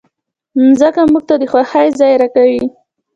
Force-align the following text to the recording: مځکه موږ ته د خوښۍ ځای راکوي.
مځکه 0.67 1.01
موږ 1.11 1.23
ته 1.29 1.35
د 1.41 1.43
خوښۍ 1.51 1.87
ځای 1.99 2.13
راکوي. 2.21 2.63